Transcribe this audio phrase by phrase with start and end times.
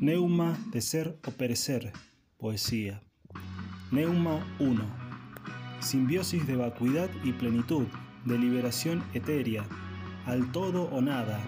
[0.00, 1.92] Neuma de ser o perecer,
[2.38, 3.02] poesía.
[3.90, 4.80] Neuma 1.
[5.80, 7.88] Simbiosis de vacuidad y plenitud,
[8.24, 9.64] de liberación etérea,
[10.24, 11.40] al todo o nada,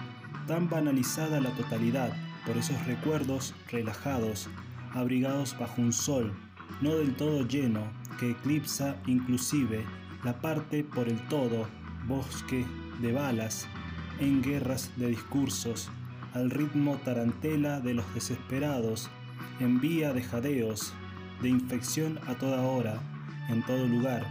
[0.48, 2.12] tan banalizada la totalidad
[2.44, 4.48] por esos recuerdos relajados,
[4.94, 6.36] abrigados bajo un sol,
[6.80, 7.84] no del todo lleno,
[8.18, 9.84] que eclipsa inclusive
[10.24, 11.68] la parte por el todo,
[12.08, 12.66] bosque
[13.00, 13.68] de balas,
[14.18, 15.88] en guerras de discursos,
[16.34, 19.10] al ritmo tarantela de los desesperados,
[19.58, 20.94] en vía de jadeos,
[21.42, 23.00] de infección a toda hora,
[23.48, 24.26] en todo lugar,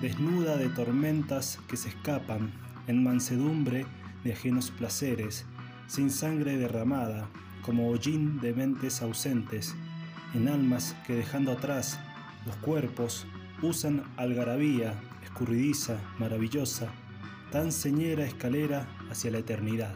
[0.00, 2.52] desnuda de tormentas que se escapan,
[2.86, 3.86] en mansedumbre
[4.24, 5.46] de ajenos placeres,
[5.86, 7.28] sin sangre derramada,
[7.62, 9.74] como hollín de mentes ausentes,
[10.34, 11.98] en almas que dejando atrás
[12.44, 13.26] los cuerpos
[13.62, 16.88] usan algarabía, escurridiza, maravillosa,
[17.50, 19.94] tan señera escalera hacia la eternidad.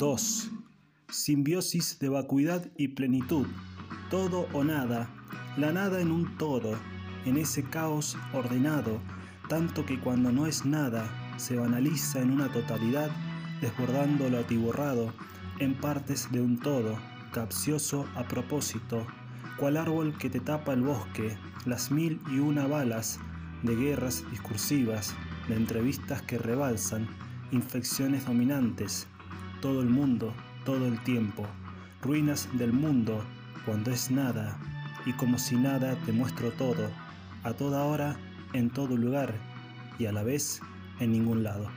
[0.00, 0.50] 2.
[1.10, 3.46] Simbiosis de vacuidad y plenitud,
[4.08, 5.10] todo o nada,
[5.58, 6.78] la nada en un todo,
[7.26, 8.98] en ese caos ordenado,
[9.50, 11.06] tanto que cuando no es nada,
[11.36, 13.10] se banaliza en una totalidad,
[13.60, 15.12] desbordando lo atiborrado
[15.58, 16.98] en partes de un todo,
[17.30, 19.06] capcioso a propósito,
[19.58, 23.20] cual árbol que te tapa el bosque, las mil y una balas
[23.62, 25.14] de guerras discursivas,
[25.46, 27.06] de entrevistas que rebalsan,
[27.52, 29.06] infecciones dominantes,
[29.60, 31.46] todo el mundo, todo el tiempo,
[32.02, 33.24] ruinas del mundo,
[33.64, 34.58] cuando es nada,
[35.06, 36.90] y como si nada te muestro todo,
[37.42, 38.16] a toda hora,
[38.52, 39.34] en todo lugar,
[39.98, 40.60] y a la vez
[40.98, 41.70] en ningún lado.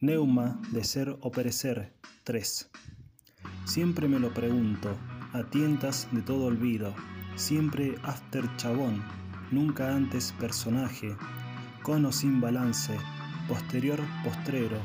[0.00, 1.94] Neuma de ser o perecer
[2.24, 2.70] 3.
[3.64, 4.96] Siempre me lo pregunto,
[5.32, 6.94] a tientas de todo olvido,
[7.34, 9.02] siempre after chabón,
[9.50, 11.16] nunca antes personaje,
[11.86, 12.98] cono sin balance,
[13.46, 14.76] posterior postrero,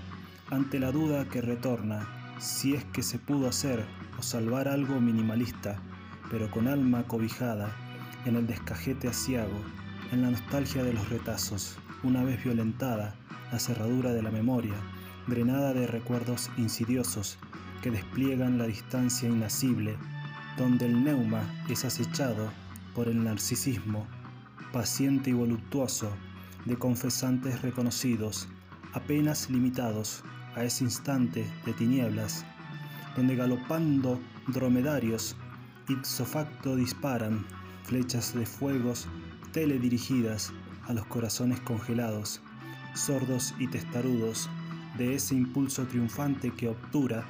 [0.51, 3.83] ante la duda que retorna, si es que se pudo hacer
[4.19, 5.81] o salvar algo minimalista,
[6.29, 7.75] pero con alma cobijada,
[8.25, 9.59] en el descajete asiago,
[10.11, 13.15] en la nostalgia de los retazos, una vez violentada,
[13.51, 14.75] la cerradura de la memoria,
[15.25, 17.39] drenada de recuerdos insidiosos
[17.81, 19.97] que despliegan la distancia inacible,
[20.55, 22.51] donde el neuma es acechado
[22.93, 24.05] por el narcisismo,
[24.71, 26.15] paciente y voluptuoso,
[26.65, 28.47] de confesantes reconocidos,
[28.93, 30.23] apenas limitados
[30.55, 32.45] a ese instante de tinieblas,
[33.15, 35.35] donde galopando dromedarios
[35.87, 37.45] ipso facto disparan
[37.83, 39.07] flechas de fuegos
[39.51, 40.53] teledirigidas
[40.87, 42.41] a los corazones congelados,
[42.93, 44.49] sordos y testarudos,
[44.97, 47.25] de ese impulso triunfante que obtura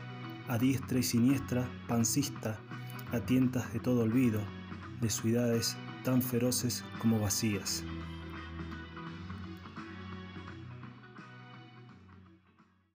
[0.48, 2.60] a diestra y siniestra, pancista,
[3.12, 4.42] a tientas de todo olvido,
[5.00, 7.84] de ciudades tan feroces como vacías.